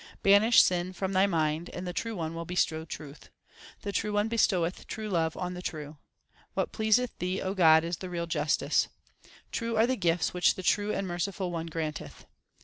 Banish 0.23 0.63
sin 0.63 0.93
from 0.93 1.13
thy 1.13 1.27
mind, 1.27 1.69
and 1.69 1.85
the 1.85 1.93
True 1.93 2.15
One 2.15 2.33
will 2.33 2.43
bestow 2.43 2.85
truth: 2.85 3.29
The 3.83 3.91
True 3.91 4.11
One 4.11 4.29
bestoweth 4.29 4.87
true 4.87 5.07
love 5.07 5.37
on 5.37 5.53
the 5.53 5.61
true. 5.61 5.97
What 6.55 6.71
pleaseth 6.71 7.15
Thee, 7.19 7.39
O 7.39 7.53
God, 7.53 7.83
is 7.83 7.97
the 7.97 8.09
real 8.09 8.25
justice. 8.25 8.87
True 9.51 9.77
are 9.77 9.85
the 9.85 9.95
gifts 9.95 10.33
which 10.33 10.55
the 10.55 10.63
true 10.63 10.91
and 10.91 11.07
merciful 11.07 11.51
One 11.51 11.67
granteth. 11.69 12.25